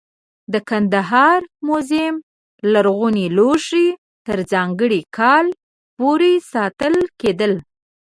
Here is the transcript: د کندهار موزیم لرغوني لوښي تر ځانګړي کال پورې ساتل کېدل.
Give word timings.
د 0.53 0.55
کندهار 0.69 1.41
موزیم 1.67 2.15
لرغوني 2.73 3.25
لوښي 3.37 3.87
تر 4.27 4.39
ځانګړي 4.51 5.01
کال 5.17 5.45
پورې 5.97 6.31
ساتل 6.51 6.95
کېدل. 7.21 7.53